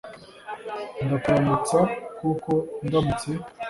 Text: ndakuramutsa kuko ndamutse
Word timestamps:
ndakuramutsa 1.03 1.79
kuko 2.17 2.51
ndamutse 2.87 3.29